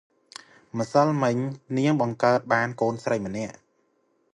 [0.77, 1.35] ម្សិលមិញ
[1.77, 3.55] នាងបង្កើតបានកូនស្រីម្នាក់។